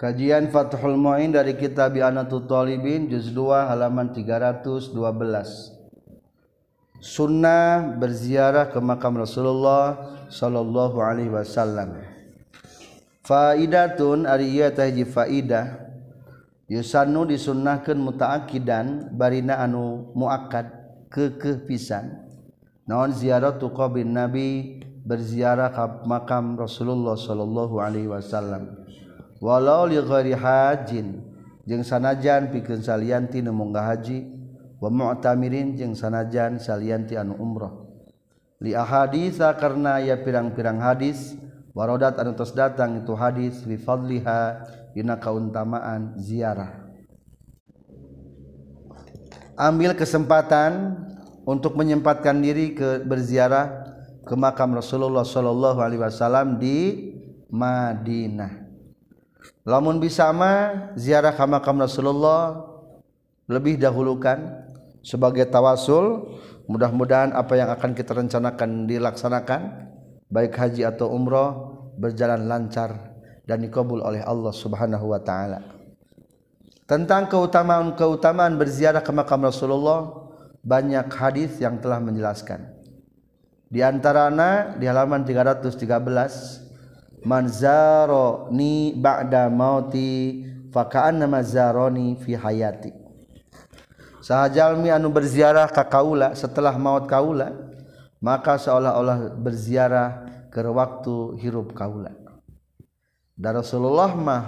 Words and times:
Kajian 0.00 0.48
Fathul 0.48 0.96
Mu'in 0.96 1.28
dari 1.28 1.60
kitab 1.60 1.92
Anatul 2.00 2.48
Talibin 2.48 3.12
juz 3.12 3.28
2 3.36 3.68
halaman 3.68 4.16
312. 4.16 4.96
Sunnah 7.04 8.00
berziarah 8.00 8.72
ke 8.72 8.80
makam 8.80 9.20
Rasulullah 9.20 10.00
sallallahu 10.32 11.04
alaihi 11.04 11.28
wasallam. 11.28 12.00
Faidatun 13.28 14.24
ari 14.24 14.48
ieu 14.48 14.72
teh 14.72 14.88
hiji 14.88 15.04
faidah. 15.04 15.92
Yusannu 16.72 17.28
disunnahkeun 17.28 18.00
mutaakidan 18.00 19.12
barina 19.12 19.60
anu 19.60 20.16
muakkad 20.16 20.80
keukeuh 21.12 21.68
pisan. 21.68 22.24
Naon 22.88 23.12
ziaratu 23.12 23.68
qabrin 23.76 24.16
Nabi 24.16 24.80
berziarah 25.04 25.68
ke 25.68 26.08
makam 26.08 26.56
Rasulullah 26.56 27.20
sallallahu 27.20 27.84
alaihi 27.84 28.08
wasallam. 28.08 28.80
Walau 29.40 29.88
li 29.88 29.96
ghairi 29.96 30.36
hajin 30.36 31.24
jeung 31.64 31.82
sanajan 31.82 32.52
pikeun 32.52 32.84
salianti 32.84 33.40
nu 33.40 33.50
munggah 33.56 33.88
haji. 33.96 34.38
Wa 34.80 34.88
mu'tamirin 34.88 35.76
jeung 35.76 35.92
sanajan 35.92 36.56
salianti 36.56 37.12
anu 37.12 37.36
umrah. 37.36 37.68
Li 38.64 38.72
ahaditsa 38.72 39.52
karna 39.60 40.00
ya 40.00 40.16
pirang-pirang 40.16 40.80
hadis 40.80 41.36
warodat 41.76 42.16
anu 42.16 42.32
tos 42.32 42.56
datang 42.56 43.04
itu 43.04 43.12
hadis 43.12 43.60
fi 43.60 43.76
fadliha 43.76 44.64
dina 44.96 45.20
kautamaan 45.20 46.16
ziarah. 46.16 46.80
Ambil 49.60 49.92
kesempatan 49.92 50.96
untuk 51.44 51.76
menyempatkan 51.76 52.40
diri 52.40 52.72
ke 52.72 53.04
berziarah 53.04 53.84
ke 54.24 54.32
makam 54.32 54.72
Rasulullah 54.72 55.28
sallallahu 55.28 55.76
alaihi 55.84 56.00
wasallam 56.00 56.56
di 56.56 57.12
Madinah 57.52 58.69
lamun 59.64 60.00
bisa 60.00 60.28
mah 60.32 60.92
ziarah 60.96 61.34
ka 61.34 61.44
makam 61.44 61.80
Rasulullah 61.80 62.66
lebih 63.50 63.76
dahulukan 63.80 64.66
sebagai 65.02 65.48
tawasul. 65.48 66.38
Mudah-mudahan 66.70 67.34
apa 67.34 67.58
yang 67.58 67.66
akan 67.74 67.98
kita 67.98 68.14
rencanakan 68.14 68.86
dilaksanakan 68.86 69.90
baik 70.30 70.54
haji 70.54 70.86
atau 70.86 71.10
umroh 71.10 71.82
berjalan 71.98 72.46
lancar 72.46 73.18
dan 73.42 73.58
dikabul 73.66 73.98
oleh 74.06 74.22
Allah 74.22 74.54
Subhanahu 74.54 75.10
wa 75.10 75.18
taala. 75.18 75.58
Tentang 76.86 77.26
keutamaan-keutamaan 77.26 78.54
berziarah 78.54 79.02
ke 79.02 79.10
makam 79.10 79.42
Rasulullah 79.42 80.30
banyak 80.62 81.10
hadis 81.10 81.58
yang 81.58 81.82
telah 81.82 81.98
menjelaskan. 81.98 82.70
Di 83.70 83.82
antaranya 83.82 84.74
di 84.78 84.86
halaman 84.86 85.22
313 85.22 86.69
manzaro 87.24 88.48
ni 88.52 88.96
ba'da 88.96 89.52
mauti 89.52 90.44
fakaan 90.72 91.24
nama 91.24 91.42
zaroni 91.44 92.16
fi 92.16 92.36
hayati. 92.36 92.92
Sahajalmi 94.20 94.92
anu 94.92 95.08
berziarah 95.08 95.66
ka 95.72 95.88
kaula 95.88 96.36
setelah 96.36 96.76
maut 96.76 97.08
kaula 97.08 97.56
maka 98.20 98.60
seolah-olah 98.60 99.32
berziarah 99.40 100.28
ke 100.52 100.60
waktu 100.60 101.40
hirup 101.40 101.72
kaula. 101.72 102.12
Dan 103.32 103.56
Rasulullah 103.56 104.12
mah 104.12 104.44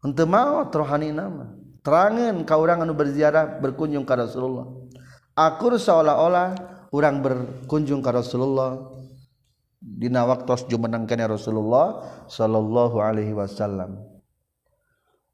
untuk 0.00 0.24
maut 0.28 0.72
rohani 0.72 1.12
nama. 1.12 1.52
Terangan 1.84 2.40
ka 2.48 2.56
orang 2.56 2.80
anu 2.88 2.96
berziarah 2.96 3.60
berkunjung 3.60 4.08
ke 4.08 4.14
Rasulullah. 4.16 4.64
Akur 5.36 5.76
seolah-olah 5.76 6.56
orang 6.94 7.20
berkunjung 7.20 8.00
ke 8.00 8.08
Rasulullah 8.08 8.80
dina 9.84 10.24
waktu 10.24 10.72
jumenangkan 10.72 11.28
Rasulullah 11.28 12.00
sallallahu 12.32 13.04
alaihi 13.04 13.36
wasallam. 13.36 14.00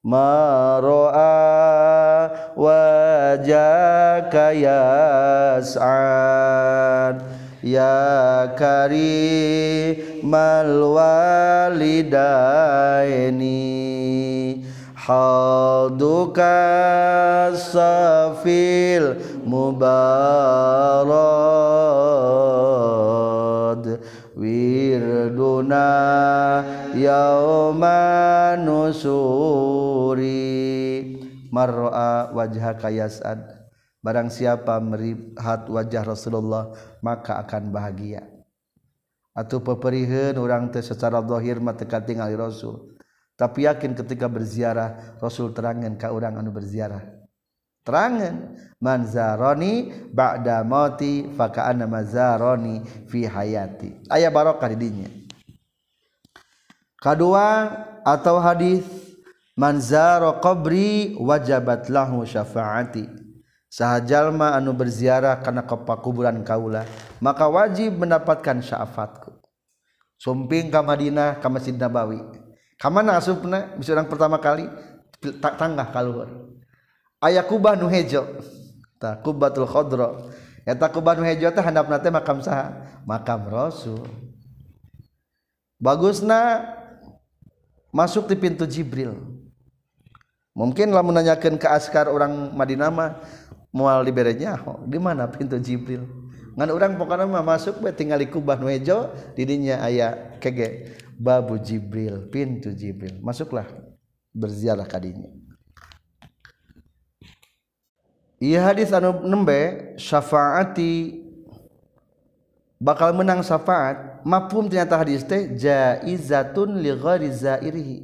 Maro'a 0.03 1.37
wajaka 2.57 4.57
yas'ad 4.57 5.77
ya 7.61 8.49
karimal 8.57 10.73
walidaini 10.97 12.25
haduka 14.97 16.57
safil 17.61 19.21
mubarad 19.45 21.05
yauma 26.95 28.57
nusuri. 28.59 30.29
Mar'a 31.51 32.31
wajha 32.31 32.79
kayasad 32.79 33.43
barang 34.01 34.31
siapa 34.31 34.79
melihat 34.79 35.67
wajah 35.67 36.03
Rasulullah 36.07 36.71
maka 37.03 37.43
akan 37.43 37.75
bahagia. 37.75 38.23
Atau 39.35 39.63
peperiheun 39.63 40.39
orang 40.39 40.71
teh 40.71 40.83
secara 40.83 41.23
zahir 41.23 41.59
mah 41.63 41.75
tinggal 41.79 42.31
Rasul. 42.35 42.99
Tapi 43.35 43.65
yakin 43.67 43.97
ketika 43.97 44.29
berziarah 44.29 45.17
Rasul 45.19 45.51
terangan 45.57 45.97
ka 45.97 46.13
orang 46.13 46.37
anu 46.39 46.53
berziarah. 46.53 47.03
Terangan 47.81 48.61
manzaroni 48.77 49.89
ba'da 50.13 50.61
mauti 50.61 51.25
faka'anna 51.33 51.89
mazaroni 51.89 52.85
fi 53.09 53.25
hayati. 53.25 54.13
Aya 54.13 54.29
barokah 54.29 54.69
di 54.77 54.77
dinya 54.77 55.09
kedua 57.01 57.73
atau 58.07 58.39
hadis 58.39 58.87
manzaro 59.57 60.39
qabri 60.39 61.17
wajabat 61.19 61.91
lahu 61.91 62.23
syafaati. 62.23 63.09
Sahajalma 63.71 64.59
anu 64.59 64.75
berziarah 64.75 65.39
karena 65.47 65.63
kepak 65.63 66.03
kuburan 66.03 66.43
kaula 66.43 66.83
maka 67.23 67.47
wajib 67.47 68.03
mendapatkan 68.03 68.59
syafaatku. 68.63 69.31
Sumping 70.21 70.69
ka 70.69 70.83
Madinah 70.83 71.39
ka 71.39 71.47
Masjid 71.49 71.73
Nabawi. 71.73 72.19
Ka 72.77 72.91
mana 72.91 73.17
asupna? 73.17 73.73
Bisa 73.79 73.95
orang 73.95 74.11
pertama 74.11 74.43
kali 74.43 74.67
tanggah 75.39 75.89
kaluhur 75.95 76.51
aya 77.21 77.45
kubah 77.45 77.77
nu 77.77 77.87
hejo. 77.87 78.25
Tah 79.01 79.21
kubatul 79.21 79.69
khadra 79.69 80.29
eta 80.65 80.89
kubah 80.89 81.17
nu 81.17 81.25
hejo 81.25 81.49
teh 81.53 81.63
handapna 81.63 82.01
teh 82.01 82.13
makam 82.13 82.41
saha? 82.41 82.73
Makam 83.05 83.49
rasul. 83.49 84.05
Bagusna 85.81 86.65
masuk 87.95 88.27
di 88.31 88.37
pintu 88.39 88.67
Jibril. 88.67 89.15
Mungkin 90.55 90.91
lah 90.91 91.07
menanyakan 91.07 91.59
ke 91.59 91.67
askar 91.71 92.11
orang 92.11 92.55
Madinah 92.55 92.91
mah 92.91 93.11
mual 93.71 94.03
di 94.03 94.11
berenya 94.11 94.59
oh, 94.67 94.83
di 94.83 94.99
mana 94.99 95.31
pintu 95.31 95.59
Jibril? 95.63 96.03
Ngan 96.59 96.71
orang 96.75 96.99
pokoknya 96.99 97.31
mah 97.31 97.47
masuk 97.47 97.79
be 97.79 97.95
tinggal 97.95 98.19
di 98.19 98.27
kubah 98.27 98.59
nuejo 98.59 99.15
didinya 99.39 99.87
ayah 99.87 100.39
kege. 100.43 100.99
Babu 101.21 101.61
Jibril 101.61 102.33
pintu 102.33 102.73
Jibril. 102.73 103.21
Masuklah 103.21 103.69
berziarah 104.33 104.87
kadinya 104.87 105.29
Iya 108.41 108.73
hadis 108.73 108.89
anu 108.89 109.21
nembe 109.21 109.93
syafaati 110.01 111.21
bakal 112.81 113.13
menang 113.13 113.45
syafaat 113.45 114.25
mafhum 114.25 114.67
ternyata 114.67 114.97
hadis 114.97 115.21
teh 115.23 115.53
jaizatun 115.53 116.81
li 116.81 116.91
ghairi 116.97 117.29
zairihi. 117.29 117.99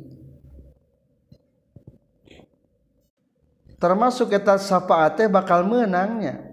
Termasuk 3.80 4.36
eta 4.36 4.60
syafaat 4.60 5.16
teh 5.16 5.28
bakal 5.32 5.64
menangnya. 5.64 6.44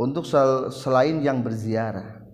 Untuk 0.00 0.24
sel 0.24 0.72
selain 0.72 1.20
yang 1.20 1.44
berziarah. 1.44 2.24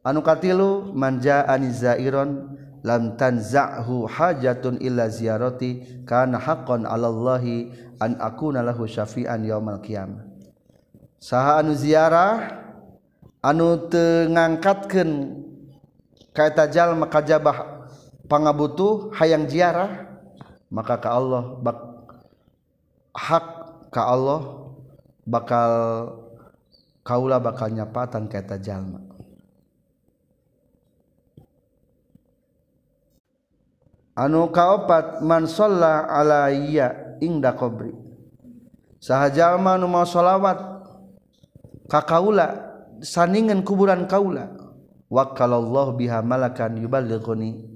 Anu 0.00 0.24
katilu 0.24 0.96
manja 0.96 1.44
anizairon 1.44 2.56
lam 2.80 3.20
tanza'hu 3.20 4.08
hajatun 4.08 4.80
illa 4.80 5.12
ziyarati 5.12 6.04
kana 6.08 6.40
haqqan 6.40 6.88
'alallahi 6.88 7.68
an 8.00 8.16
akuna 8.16 8.64
lahu 8.64 8.88
syafi'an 8.88 9.44
yaumal 9.44 9.84
qiyamah. 9.84 10.24
Saha 11.20 11.60
anu 11.60 11.76
ziarah 11.76 12.59
anu 13.40 13.88
teu 13.88 14.28
ngangkatkeun 14.28 15.10
ka 16.36 16.52
eta 16.52 16.68
jalma 16.68 17.08
kajabah 17.08 17.88
pangabutuh 18.28 19.10
hayang 19.16 19.48
ziarah 19.48 20.06
maka 20.68 21.00
ka 21.00 21.10
Allah 21.16 21.56
bak 21.58 21.78
hak 23.16 23.46
ka 23.90 24.02
Allah 24.06 24.70
bakal 25.24 25.72
kaula 27.02 27.40
bakal 27.40 27.72
nyapatan 27.72 28.28
ka 28.28 28.38
eta 28.38 28.60
jalma 28.60 29.02
anu 34.14 34.52
kaopat 34.52 35.24
man 35.24 35.48
alayya 35.48 37.18
ingda 37.24 37.56
qabri 37.56 37.96
saha 39.00 39.32
jalma 39.32 39.80
nu 39.80 39.88
mau 39.88 40.04
sholawat 40.04 40.60
ka 41.88 42.04
kaula 42.04 42.69
saningan 43.00 43.64
kuburan 43.64 44.04
kaula. 44.06 44.52
Wakalallahu 45.10 45.98
biha 45.98 46.22
malakan 46.22 46.78
yuballighuni. 46.78 47.66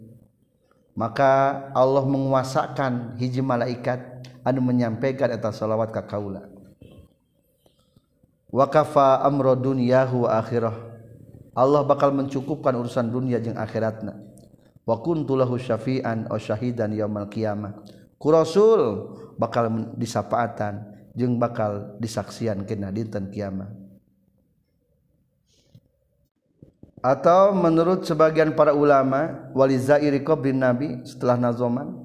Maka 0.95 1.67
Allah 1.75 2.07
menguasakan 2.07 3.19
hiji 3.19 3.43
malaikat 3.43 3.99
anu 4.47 4.63
menyampaikan 4.63 5.35
eta 5.35 5.51
shalawat 5.51 5.91
ka 5.91 6.07
kaula. 6.07 6.47
Wakafa 8.55 9.27
amro 9.27 9.59
dunyahu 9.59 10.31
wa 10.31 10.39
akhirah. 10.39 10.77
Allah 11.59 11.83
bakal 11.83 12.15
mencukupkan 12.15 12.71
urusan 12.79 13.11
dunia 13.11 13.43
jeung 13.43 13.59
akhiratna. 13.59 14.15
Wa 14.87 15.03
kuntu 15.03 15.35
lahu 15.35 15.59
syafi'an 15.59 16.31
aw 16.31 16.39
syahidan 16.39 16.95
yaumil 16.95 17.27
qiyamah. 17.27 17.75
Ku 18.15 18.31
rasul 18.31 19.11
bakal 19.35 19.91
disapaatan 19.99 20.95
jeung 21.19 21.39
bakal 21.43 21.99
disaksian 21.99 22.63
kena 22.63 22.95
dinten 22.95 23.31
kiamat 23.35 23.84
atau 27.05 27.53
menurut 27.53 28.09
sebagian 28.09 28.57
para 28.57 28.73
ulama 28.73 29.53
walizairi 29.53 30.25
qabrin 30.25 30.57
nabi 30.57 31.05
setelah 31.05 31.37
nazoman 31.37 32.01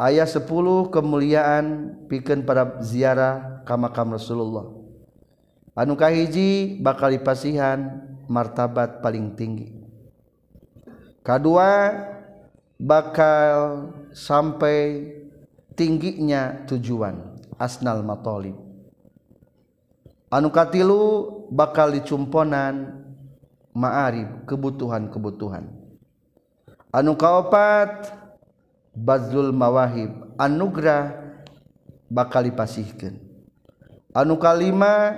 ayat 0.00 0.32
10 0.32 0.48
kemuliaan 0.88 1.92
pikeun 2.08 2.48
para 2.48 2.80
ziarah 2.80 3.60
ka 3.68 3.76
makam 3.76 4.16
Rasulullah. 4.16 4.72
Anu 5.76 5.92
kahiji 5.92 6.80
bakal 6.80 7.12
dipasihan 7.12 8.00
martabat 8.28 9.04
paling 9.04 9.36
tinggi. 9.36 9.76
Kedua 11.20 11.92
bakal 12.80 13.88
sampai 14.16 15.12
tingginya 15.76 16.64
tujuan 16.66 17.14
asnal 17.60 18.02
matolib 18.02 18.58
anu 20.32 20.48
katilu 20.48 21.02
bakal 21.52 21.92
dicumponan 21.92 23.01
ma'arib 23.72 24.44
kebutuhan-kebutuhan. 24.48 25.68
Anu 26.92 27.16
kaopat 27.16 28.12
bazlul 28.92 29.52
mawahib 29.52 30.36
anugerah 30.36 31.16
bakal 32.12 32.44
dipasihkan 32.44 33.16
anu 34.12 34.36
kalima 34.36 35.16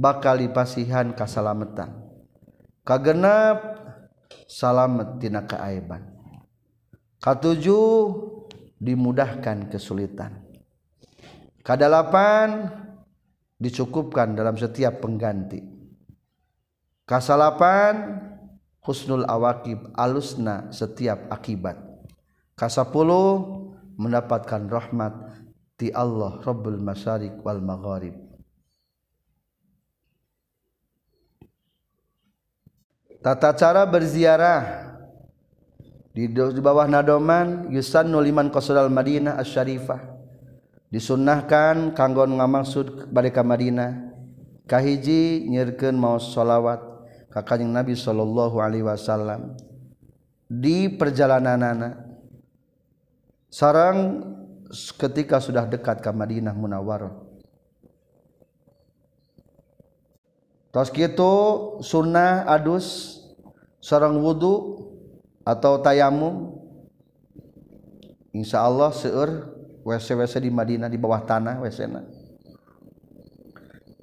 bakal 0.00 0.40
dipasihan 0.40 1.12
kasalamatan. 1.12 1.92
Kagenap 2.80 3.76
salamet 4.48 5.20
tina 5.20 5.44
keaiban 5.44 6.08
katujuh 7.20 8.08
dimudahkan 8.80 9.68
kesulitan. 9.68 10.40
Kadalapan 11.60 12.72
dicukupkan 13.60 14.32
dalam 14.32 14.56
setiap 14.56 15.04
pengganti 15.04 15.60
kasalapan 17.10 18.22
husnul 18.86 19.26
awakib 19.26 19.90
alusna 19.98 20.70
setiap 20.70 21.26
akibat. 21.26 21.74
Kasapuluh 22.54 23.66
mendapatkan 23.98 24.70
rahmat 24.70 25.42
ti 25.74 25.90
Allah 25.90 26.38
Rabbul 26.38 26.78
Masyarik 26.78 27.42
wal 27.42 27.58
Magharib. 27.58 28.14
Tata 33.20 33.52
cara 33.58 33.82
berziarah. 33.84 34.88
Di, 36.10 36.26
bawah 36.58 36.90
nadoman 36.90 37.70
yusannu 37.70 38.18
liman 38.18 38.50
qasadal 38.50 38.90
Madinah 38.90 39.38
asy-syarifah. 39.38 40.00
Disunnahkan 40.90 41.94
kanggo 41.94 42.26
ngamaksud 42.26 43.12
balik 43.12 43.38
ka 43.38 43.42
Madinah. 43.44 44.10
Kahiji 44.66 45.46
nyirkeun 45.46 45.94
maos 45.94 46.32
sholawat 46.32 46.89
kakajeng 47.30 47.70
Nabi 47.70 47.94
Shallallahu 47.94 48.58
Alaihi 48.58 48.84
Wasallam. 48.84 49.54
Di 50.50 50.90
perjalanan 50.90 51.62
anak 51.62 51.94
sarang 53.46 54.26
ketika 54.98 55.38
sudah 55.38 55.66
dekat 55.66 56.02
ke 56.02 56.10
Madinah 56.10 56.54
Munawwarah. 56.54 57.14
Tos 60.70 60.90
kitu 60.90 61.34
sunnah 61.82 62.46
adus 62.46 63.18
sarang 63.82 64.22
wudu 64.22 64.86
atau 65.42 65.82
tayamum 65.82 66.62
Insya 68.30 68.62
Allah 68.62 68.94
seueur 68.94 69.50
WC-WC 69.82 70.46
di 70.46 70.50
Madinah 70.54 70.86
di 70.86 70.94
bawah 70.94 71.26
tanah 71.26 71.58
WC-na 71.58 72.06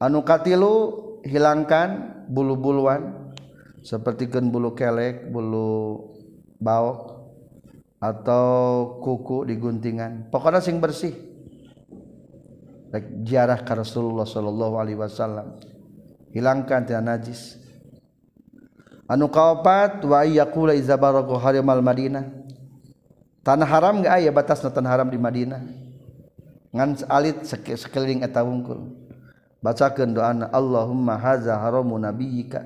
anu 0.01 0.21
katilu 0.27 0.99
hilangkan 1.25 2.16
bulu-buluan 2.27 3.33
sepertikan 3.81 4.47
bulu 4.51 4.75
kelek 4.75 5.31
bulu 5.31 6.11
baok 6.59 7.17
atau 7.97 8.99
kuku 9.01 9.49
di 9.49 9.55
guntingan. 9.57 10.29
pokoknya 10.29 10.61
sing 10.61 10.77
bersih. 10.77 11.13
Jarah 13.27 13.61
ke 13.61 13.73
Rasulullah 13.75 14.23
Shallallahu 14.23 14.79
Alaihi 14.79 14.97
Wasallam. 14.97 15.59
Hilangkan 16.31 16.87
tidak 16.87 17.03
najis. 17.03 17.59
Anu 19.11 19.27
kaopat 19.27 20.03
wa 20.07 20.23
iyakula 20.23 20.71
izabaraku 20.75 21.35
harimal 21.35 21.79
Madinah 21.83 22.47
tanah 23.47 23.63
haram 23.63 24.03
gak 24.03 24.19
ayah 24.19 24.35
batas 24.35 24.59
tanah 24.59 24.91
haram 24.91 25.07
di 25.07 25.15
Madinah. 25.15 25.63
Ngan 26.75 27.07
alit 27.07 27.47
sekeliling 27.47 28.27
eta 28.27 28.43
wungkul. 28.43 29.06
Bacakan 29.63 30.13
doa 30.13 30.31
Allahumma 30.53 31.17
haza 31.17 31.57
haramu 31.57 31.97
nabiyika 31.97 32.63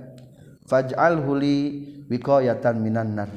faj'alhu 0.68 1.32
li 1.40 1.58
wiqayatan 2.12 2.80
minan 2.80 3.16
nar 3.16 3.32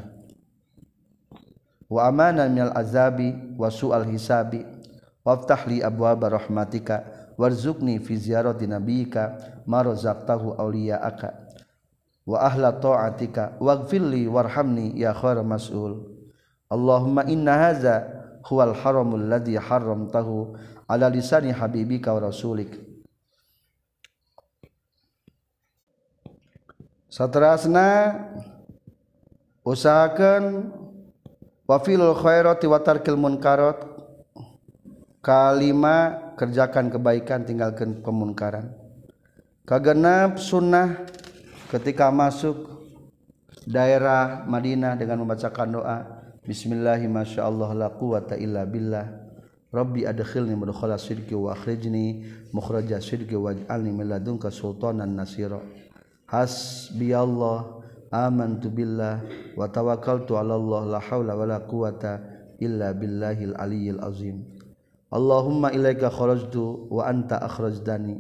wa 1.91 2.11
amanan 2.11 2.51
minal 2.51 2.75
azabi 2.75 3.55
wa 3.55 3.71
su'al 3.71 4.07
hisabi 4.11 4.67
waftah 5.23 5.63
li 5.71 5.81
abwaaba 5.81 6.29
rahmatika 6.35 7.07
warzuqni 7.39 7.99
fi 8.03 8.19
ziyarati 8.19 8.67
nabiyyika 8.67 9.39
ma 9.67 9.83
razaqtahu 9.83 10.59
awliya'aka 10.59 11.29
wa 12.27 12.41
ahla 12.41 12.73
ta'atika 12.77 13.57
waghfir 13.61 14.01
li 14.01 14.27
warhamni 14.29 14.97
ya 14.99 15.13
khair 15.15 15.41
mas'ul 15.45 16.13
Allahumma 16.73 17.29
inna 17.29 17.55
hadza 17.71 17.95
huwal 18.49 18.75
haramul 18.75 19.21
ladzi 19.29 19.55
haramtahu 19.57 20.57
ala 20.89 21.09
lisani 21.13 21.53
habibika 21.53 22.13
wa 22.13 22.29
rasulik 22.29 22.84
satrasna 27.15 28.11
usahakan 29.63 30.75
wafilul 31.63 32.19
khairati 32.19 32.67
wa 32.67 32.83
tarkil 32.83 33.15
munkarat 33.15 33.87
kalima 35.23 36.27
kerjakan 36.35 36.91
kebaikan 36.91 37.47
tinggalkan 37.47 38.03
kemunkaran 38.03 38.75
kagenap 39.63 40.43
sunnah 40.43 41.07
ketika 41.71 42.11
masuk 42.11 42.83
daerah 43.63 44.43
Madinah 44.51 44.99
dengan 44.99 45.23
membacakan 45.23 45.71
doa 45.71 45.99
Bismillahi 46.45 47.09
masya 47.09 47.49
Allah 47.49 47.73
la 47.73 47.89
quwata 47.89 48.37
illa 48.37 48.69
billah. 48.69 49.09
Rabbi 49.73 50.05
adkhilni 50.05 50.53
mudkhala 50.53 51.01
sidqi 51.01 51.33
wa 51.33 51.57
akhrijni 51.57 52.21
mukhraja 52.53 53.01
sidqi 53.01 53.33
waj'alni 53.33 53.97
min 53.97 54.13
ladunka 54.13 54.53
sultanan 54.53 55.09
nasira 55.17 55.57
hasbi 56.27 57.13
Allah 57.15 57.81
aman 58.15 58.61
tu 58.63 58.71
billah 58.71 59.21
wa 59.59 59.67
tawakkaltu 59.69 60.39
ala 60.39 60.55
Allah 60.55 60.99
la 60.99 61.01
haula 61.03 61.35
wala 61.35 61.59
quwata 61.67 62.23
illa 62.63 62.95
billahil 62.95 63.55
aliyyil 63.59 64.01
azim 64.01 64.43
Allahumma 65.15 65.71
ilaika 65.71 66.11
kharajtu 66.11 66.91
wa 66.91 67.07
anta 67.07 67.39
akhrajtani 67.39 68.19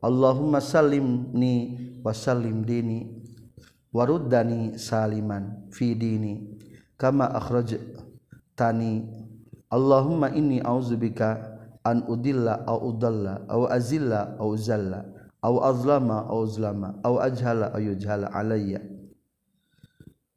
Allahumma 0.00 0.60
sallimni 0.60 1.76
wa 2.00 2.12
sallim 2.16 2.64
dini 2.64 3.12
waruddani 3.92 4.80
saliman 4.80 5.68
fi 5.68 5.92
dini 5.92 6.56
kama 6.96 7.28
akhrajtani 7.36 9.04
Allahumma 9.70 10.32
inni 10.32 10.64
a'udzubika 10.64 11.60
an 11.84 12.04
udilla 12.08 12.64
au 12.66 12.92
udalla 12.92 13.44
au 13.48 13.68
azilla 13.68 14.36
au 14.40 14.56
zalla 14.56 15.04
aw 15.42 15.54
azlama 15.64 16.28
aw 16.28 16.44
zlama 16.46 17.00
aw 17.04 17.16
ajhala 17.24 17.72
aw 17.72 17.80
yujhala 17.80 18.28
alayya 18.32 18.80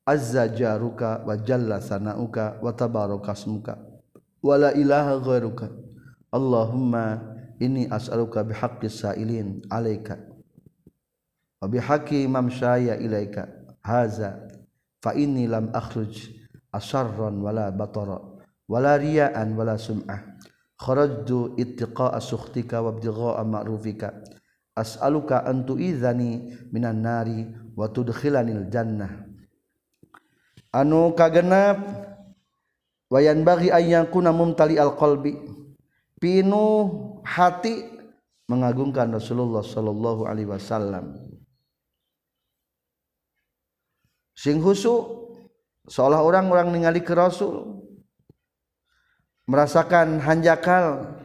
azza 0.06 0.48
jaruka 0.48 1.24
wa 1.28 1.36
jalla 1.38 1.80
sanauka 1.82 2.60
wa 2.64 2.72
tabaraka 2.76 3.32
asmuka 3.32 3.80
wa 4.44 4.58
la 4.58 4.72
ilaha 4.76 5.20
ghairuka 5.20 5.68
Allahumma 6.34 7.22
inni 7.62 7.86
as'aluka 7.88 8.44
bihaqqi 8.44 8.90
sa'ilin 8.90 9.62
alayka 9.70 10.18
wa 11.62 11.68
bihaqqi 11.70 12.28
mamshaya 12.28 12.98
ilaika 13.00 13.48
haza 13.86 14.50
fa 15.00 15.14
inni 15.14 15.48
lam 15.48 15.70
akhruj 15.72 16.32
asharran 16.74 17.40
wala 17.40 17.72
batara 17.72 18.20
wala 18.68 18.98
riya'an 18.98 19.54
wala 19.56 19.78
sum'ah 19.78 20.20
kharajtu 20.80 21.56
ittiqa'a 21.56 22.20
sukhtika 22.20 22.82
wa 22.82 22.92
ibtigha'a 22.98 23.44
ma'rufika 23.46 24.10
as'aluka 24.74 25.46
an 25.46 25.66
tu'izani 25.66 26.54
minan 26.74 27.02
nari 27.02 27.46
wa 27.78 27.90
tudkhilanil 27.90 28.70
jannah. 28.70 29.26
Anu 30.74 31.14
kagenap 31.14 31.78
wayan 33.14 33.46
bagi 33.46 33.70
ayang 33.70 34.10
kuna 34.10 34.34
mumtali 34.34 34.82
al 34.82 34.98
qalbi. 34.98 35.38
Pinu 36.18 36.90
hati 37.28 37.84
mengagungkan 38.48 39.12
Rasulullah 39.12 39.62
sallallahu 39.62 40.26
alaihi 40.26 40.50
wasallam. 40.50 41.20
Sing 44.34 44.64
husu 44.64 45.24
seolah 45.88 46.24
orang-orang 46.24 46.72
ningali 46.74 47.04
ke 47.04 47.14
Rasul 47.14 47.86
merasakan 49.46 50.24
hanjakal 50.24 51.20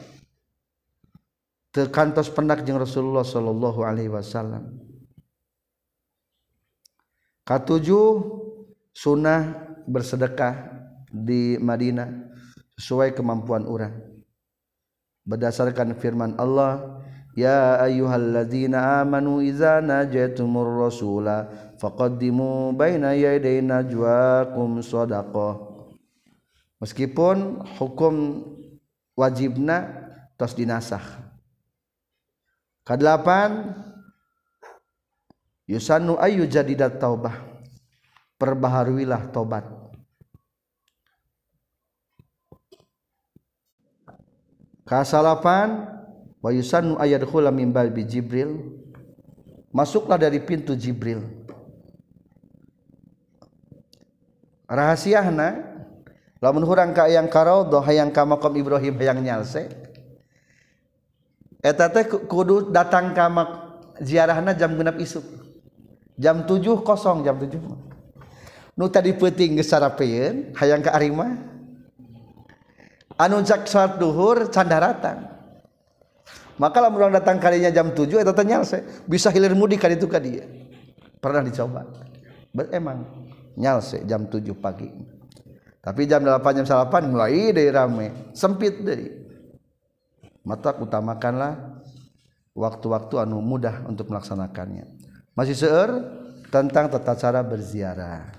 tekantos 1.73 2.33
pendak 2.33 2.65
jeung 2.65 2.81
Rasulullah 2.81 3.25
sallallahu 3.25 3.81
alaihi 3.85 4.13
wasallam. 4.13 4.79
Katujuh 7.45 8.25
sunnah 8.93 9.73
bersedekah 9.89 10.85
di 11.09 11.57
Madinah 11.57 12.29
sesuai 12.77 13.17
kemampuan 13.17 13.65
orang. 13.65 13.97
Berdasarkan 15.29 15.97
firman 15.97 16.37
Allah 16.41 17.01
ya 17.39 17.79
ayyuhalladzina 17.85 19.05
amanu 19.05 19.39
idza 19.39 19.79
najaitumur 19.79 20.89
rasula 20.89 21.47
faqaddimu 21.79 22.75
baina 22.75 23.15
yaday 23.15 23.63
najwakum 23.63 24.83
shadaqah 24.83 25.63
meskipun 26.83 27.63
hukum 27.79 28.43
wajibna 29.15 29.87
tos 30.35 30.59
dinasah 30.59 31.28
kadelapan 32.89 33.77
yusannu 35.69 36.17
ayu 36.17 36.49
jadidat 36.49 36.97
taubah. 36.97 37.37
Perbaharuilah 38.39 39.35
tobat 39.35 39.67
kasalapan 44.89 45.85
wa 46.41 46.51
yusannu 46.55 46.97
ayadkhula 46.97 47.53
min 47.53 47.69
babi 47.69 48.09
jibril. 48.09 48.81
Masuklah 49.69 50.17
dari 50.17 50.41
pintu 50.41 50.73
jibril. 50.73 51.21
Rahasiahna 54.65 55.61
lamun 56.41 56.65
hurang 56.65 56.97
ka 56.97 57.05
yang 57.11 57.29
karodoh 57.29 57.85
hayang 57.85 58.09
ka 58.09 58.25
makom 58.25 58.57
ibrahim 58.57 58.97
hayang 58.97 59.21
nyalse 59.21 59.69
eta 61.63 61.91
teh 61.91 62.07
kudu 62.07 62.71
datang 62.71 63.15
ka 63.15 63.27
ziarahna 64.03 64.55
jam 64.55 64.75
genap 64.79 64.99
isuk. 64.99 65.25
Jam 66.19 66.43
7 66.43 66.83
kosong 66.83 67.23
jam 67.23 67.39
7 67.39 67.63
nu 68.79 68.87
tadi 68.91 69.15
peting 69.15 69.59
geus 69.59 69.71
sarapeun 69.71 70.55
hayang 70.55 70.83
ke 70.83 70.91
arima 70.91 71.35
anu 73.19 73.43
cak 73.43 73.67
salat 73.71 73.99
duhur 73.99 74.51
can 74.51 74.67
datang. 74.67 75.39
Maka 76.59 76.83
lamun 76.83 77.07
orang 77.07 77.23
datang 77.23 77.39
kalinya 77.39 77.71
jam 77.71 77.95
7 77.95 78.19
eta 78.19 78.35
teh 78.35 78.47
nyalse. 78.47 78.79
Bisa 79.07 79.31
hilir 79.31 79.55
mudik 79.55 79.79
ka 79.79 79.87
ditu 79.87 80.11
ka 80.11 80.19
dia 80.19 80.43
pernah 81.23 81.43
dicoba. 81.43 81.87
Bet, 82.51 82.75
emang 82.75 83.07
nyalse 83.55 84.03
jam 84.07 84.27
7 84.27 84.43
pagi. 84.59 84.91
Tapi 85.79 86.03
jam 86.11 86.27
8 86.27 86.59
jam 86.59 86.67
8 86.67 87.15
mulai 87.15 87.55
deh 87.55 87.71
rame. 87.71 88.35
Sempit 88.35 88.75
deh 88.83 89.28
mata 90.47 90.75
utamakanlah 90.77 91.83
waktu-waktu 92.55 93.15
anu 93.23 93.39
mudah 93.39 93.87
untuk 93.87 94.11
melaksanakannya. 94.11 94.87
Masih 95.39 95.55
seueur 95.55 95.91
tentang 96.51 96.91
tata 96.91 97.15
cara 97.15 97.41
berziarah. 97.47 98.35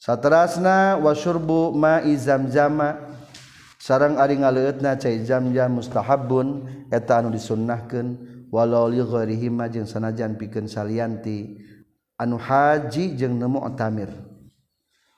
Satrasna 0.00 1.00
wasyurbu 1.00 1.72
ma'i 1.76 2.16
zamzama. 2.16 3.12
Sarang 3.80 4.16
ari 4.16 4.40
ngaleutna 4.40 4.96
cai 4.96 5.20
zamzam 5.28 5.76
mustahabun 5.76 6.88
eta 6.88 7.20
anu 7.20 7.28
disunnahkeun 7.28 8.06
walau 8.48 8.88
li 8.88 9.04
ghairihi 9.04 9.52
jeung 9.68 9.84
sanajan 9.84 10.40
pikeun 10.40 10.64
salianti. 10.64 11.60
Anu 12.14 12.38
haji 12.38 13.18
jeung 13.18 13.42
nemu 13.42 13.58
tamir 13.74 14.06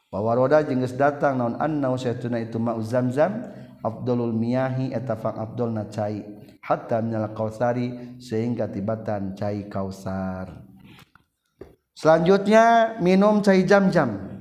wa 0.09 0.25
waroda 0.25 0.65
jeung 0.65 0.81
geus 0.81 0.97
datang 0.97 1.37
naon 1.37 1.61
annau 1.61 2.01
saytuna 2.01 2.41
itu 2.41 2.57
ma'u 2.57 2.81
zamzam 2.81 3.45
afdalul 3.87 4.35
miyahi 4.35 4.91
eta 4.91 5.15
fang 5.15 5.39
afdalna 5.39 5.87
cai 5.87 6.27
hatta 6.59 6.99
minal 6.99 7.31
kausari 7.31 8.19
sehingga 8.19 8.67
tibatan 8.67 9.39
cai 9.39 9.71
kausar. 9.71 10.67
Selanjutnya 11.95 12.99
minum 12.99 13.39
cai 13.41 13.63
jam-jam. 13.63 14.37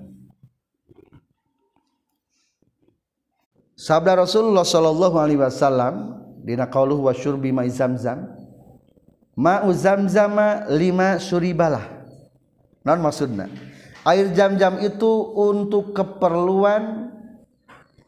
Sabda 3.77 4.25
Rasulullah 4.25 4.65
sallallahu 4.65 5.15
alaihi 5.21 5.39
wasallam 5.39 6.19
dina 6.41 6.65
qauluhu 6.65 7.05
wasyurbi 7.05 7.53
ma 7.53 7.63
zamzam. 7.69 8.33
Ma'u 9.35 9.67
zamzama 9.75 10.63
lima 10.71 11.19
suribalah 11.19 11.83
non 12.87 13.03
maksudna? 13.03 13.51
Air 14.05 14.31
jam-jam 14.31 14.79
itu 14.79 15.33
untuk 15.33 15.91
keperluan 15.91 17.14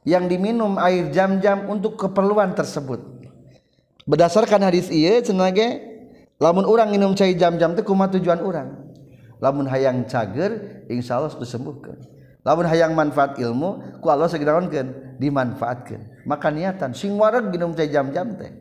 yang 0.07 0.31
diminum 0.31 0.79
air 0.79 1.11
jam-jam 1.11 1.67
untuk 1.67 1.99
keperluan 1.99 2.55
tersebut. 2.55 3.03
Berdasarkan 4.07 4.63
hadis 4.63 4.87
iya 4.87 5.19
cenage, 5.19 5.83
lamun 6.39 6.63
orang 6.63 6.93
minum 6.93 7.11
cai 7.11 7.33
jam-jam 7.33 7.73
itu 7.73 7.83
kuma 7.83 8.07
tujuan 8.07 8.39
orang 8.41 8.87
lamun 9.41 9.69
hayang 9.69 10.05
cager 10.05 10.83
insya 10.89 11.17
Allah 11.17 11.33
disembuhkan 11.33 11.97
lamun 12.45 12.65
hayang 12.65 12.93
manfaat 12.93 13.37
ilmu 13.37 14.01
ku 14.01 14.07
Allah 14.09 14.29
segeraonkan 14.29 15.17
dimanfaatkan 15.17 16.25
maka 16.29 16.53
niatan 16.53 16.93
sing 16.93 17.17
wareg 17.17 17.49
minum 17.49 17.73
cai 17.73 17.89
jam-jam 17.89 18.37
teh. 18.37 18.53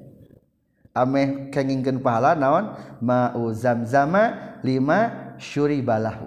Ameh 0.96 1.52
kengingkeun 1.52 2.00
pahala 2.00 2.32
naon? 2.32 2.72
Ma'u 3.04 3.52
zamzama 3.52 4.56
lima 4.64 5.36
syuri 5.36 5.84
balahu 5.84 6.24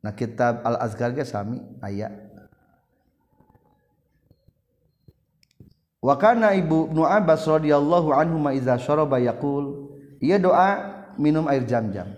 nah 0.00 0.14
kitab 0.14 0.62
al 0.62 0.78
azkar 0.86 1.10
ge 1.12 1.26
sami 1.26 1.58
ayat 1.82 2.29
wa 6.00 6.16
kana 6.16 6.56
ibu 6.56 6.88
nu 6.88 7.04
abbas 7.04 7.44
radhiyallahu 7.44 8.16
anhu 8.16 8.40
ma 8.40 8.56
iza 8.56 8.80
syaraba 8.80 9.20
yaqul 9.20 9.92
ieu 10.20 10.40
doa 10.40 11.00
minum 11.20 11.44
air 11.48 11.64
jam-jam. 11.68 12.08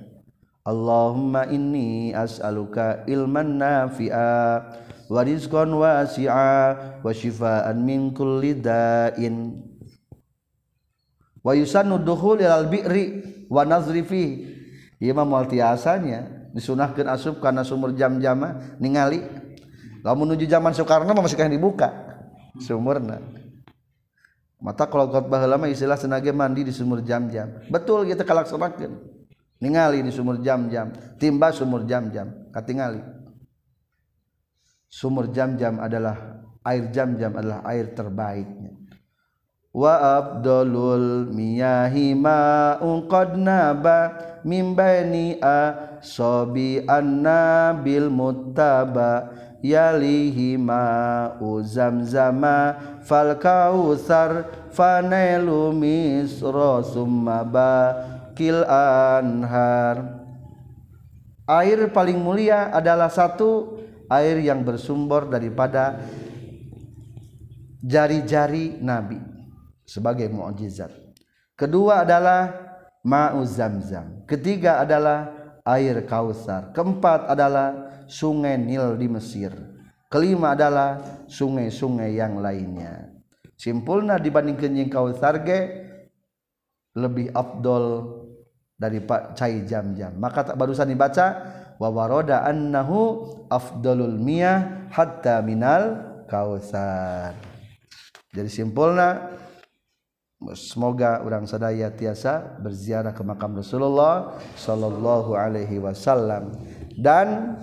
Allahumma 0.62 1.50
inni 1.50 2.14
as'aluka 2.14 3.02
ilman 3.10 3.58
nafi'a 3.58 4.62
wa 5.10 5.20
rizqan 5.26 5.74
wasi'a 5.74 7.02
wa 7.02 7.10
shifaan 7.10 7.82
min 7.82 8.14
kulli 8.14 8.54
da'in. 8.62 9.58
Wa 11.42 11.58
yusannu 11.58 11.98
dukhul 12.06 12.38
ilal 12.38 12.70
bi'ri 12.70 13.26
wa 13.50 13.66
nazri 13.66 14.06
fi 14.06 14.24
Imam 15.02 15.26
multiasanya 15.26 16.54
disunahkeun 16.54 17.10
asup 17.10 17.42
kana 17.42 17.66
sumur 17.66 17.90
jam-jama 17.98 18.78
ningali. 18.78 19.18
Lamun 20.06 20.30
menuju 20.30 20.46
zaman 20.46 20.70
Soekarno 20.70 21.10
masih 21.10 21.34
kan 21.34 21.50
dibuka 21.50 21.90
sumurna 22.62 23.41
mata 24.62 24.86
kalau 24.86 25.10
khotbah 25.10 25.42
lama 25.44 25.66
istilah 25.66 25.98
senage 25.98 26.30
mandi 26.30 26.62
di 26.62 26.72
sumur 26.72 27.02
jam-jam. 27.02 27.66
Betul 27.66 28.06
kita 28.06 28.22
kalaksanakeun. 28.22 28.94
Ningali 29.58 30.02
di 30.02 30.10
sumur 30.14 30.38
jam-jam 30.42 30.90
timba 31.18 31.50
sumur 31.50 31.82
jam-jam 31.82 32.50
katingali. 32.54 33.02
Sumur 34.86 35.30
jam-jam 35.34 35.82
adalah 35.82 36.42
air 36.62 36.90
jam-jam 36.94 37.34
adalah 37.34 37.62
air 37.66 37.90
terbaiknya. 37.94 38.74
Wa 39.72 40.20
abdulul 40.20 41.32
miyahi 41.32 42.12
ma'un 42.12 43.08
qad 43.08 43.40
naba 43.40 44.14
min 44.44 44.76
baini 44.76 45.40
asabi 45.40 46.84
annabil 46.84 48.12
muttaba 48.12 49.32
yalihi 49.62 50.58
ma'u 50.58 51.62
zamzama 51.62 52.74
fal 53.06 53.38
kautsar 53.38 54.50
fanailu 54.74 55.70
misra 55.70 56.82
summa 56.82 57.46
ba 57.46 57.74
kil 58.34 58.66
anhar 58.66 60.22
air 61.46 61.88
paling 61.94 62.18
mulia 62.18 62.74
adalah 62.74 63.08
satu 63.08 63.78
air 64.10 64.42
yang 64.42 64.66
bersumber 64.66 65.30
daripada 65.30 66.02
jari-jari 67.82 68.78
Nabi 68.78 69.18
sebagai 69.82 70.30
mukjizat. 70.30 70.94
Kedua 71.58 72.06
adalah 72.06 72.48
ma'u 73.02 73.42
zamzam. 73.44 74.24
Ketiga 74.24 74.80
adalah 74.80 75.28
air 75.66 76.00
kausar. 76.06 76.70
Keempat 76.70 77.28
adalah 77.28 77.91
sungai 78.12 78.60
Nil 78.60 79.00
di 79.00 79.08
Mesir. 79.08 79.56
Kelima 80.12 80.52
adalah 80.52 81.00
sungai-sungai 81.24 82.12
yang 82.20 82.36
lainnya. 82.44 83.08
Simpulna 83.56 84.20
dibandingkan 84.20 84.76
yang 84.76 84.92
kausar 84.92 85.40
ge 85.40 85.88
lebih 86.92 87.32
afdol 87.32 88.20
dari 88.76 88.98
Pak 88.98 89.38
cai 89.38 89.62
jam-jam 89.62 90.12
maka 90.18 90.52
barusan 90.58 90.90
dibaca 90.90 91.26
wawaroda 91.78 92.42
annahu 92.42 93.30
afdalul 93.46 94.18
miyah 94.18 94.90
hatta 94.90 95.38
minal 95.40 96.02
kausar 96.26 97.32
jadi 98.34 98.50
simpulna 98.50 99.38
semoga 100.58 101.22
orang 101.22 101.46
sadaya 101.46 101.94
tiasa 101.94 102.58
berziarah 102.58 103.14
ke 103.14 103.22
makam 103.22 103.54
Rasulullah 103.54 104.34
sallallahu 104.58 105.38
alaihi 105.38 105.78
wasallam 105.78 106.50
dan 106.98 107.56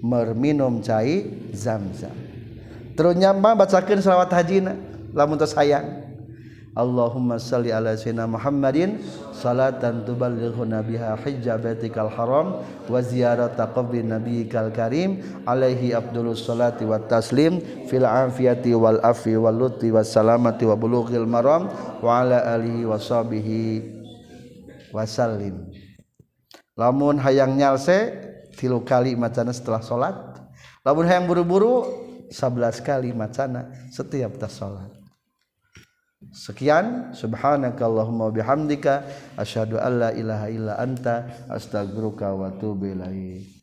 merminum 0.00 0.80
cai 0.82 1.28
zamzam. 1.52 2.12
Terus 2.96 3.14
nyambang 3.16 3.56
bacakan 3.56 4.00
salawat 4.02 4.32
hajina 4.32 4.76
lamun 5.16 5.40
tersayang 5.40 6.08
Allahumma 6.70 7.42
salli 7.42 7.74
ala 7.74 7.98
sayyidina 7.98 8.30
Muhammadin. 8.30 9.02
Salatan 9.34 10.06
tuballighuna 10.06 10.84
biha 10.84 11.16
hijja 11.18 11.58
baitikal 11.58 12.06
haram 12.12 12.62
wa 12.62 12.98
ziyarata 13.02 13.74
qabri 13.74 14.06
nabiyikal 14.06 14.70
karim. 14.70 15.18
Alaihi 15.50 15.90
afdalus 15.96 16.46
salati 16.46 16.86
wat 16.86 17.10
taslim. 17.10 17.58
Fil 17.90 18.06
afiyati 18.06 18.70
wal 18.76 19.02
afi 19.02 19.34
wal 19.34 19.56
lutfi 19.56 19.90
was 19.90 20.14
salamati 20.14 20.62
wa 20.62 20.78
bulughil 20.78 21.26
maram. 21.26 21.66
Wa 21.98 22.22
ala 22.22 22.54
alihi 22.54 22.86
wa 22.86 22.94
washabihi 22.94 24.00
wasallim 24.94 25.70
lamun 26.74 27.18
hayang 27.22 27.54
nyalse 27.54 28.29
tilu 28.56 28.82
kali 28.82 29.14
macana 29.14 29.54
setelah 29.54 29.82
salat 29.82 30.16
lamun 30.86 31.06
hayang 31.06 31.26
buru-buru 31.28 31.86
11 32.30 32.80
kali 32.82 33.10
macana 33.12 33.70
setiap 33.90 34.38
tas 34.38 34.54
salat 34.54 35.00
sekian. 36.28 37.16
Subhanakallahumma 37.16 38.28
bihamdika. 38.28 39.08
Asyhadu 39.40 39.80
alla 39.80 40.12
ilaha 40.12 40.46
illa 40.52 40.76
anta. 40.76 41.26
Astaghfiruka 41.48 42.28
wa 42.36 42.52
atubu 42.52 42.92
ilaik. 42.92 43.59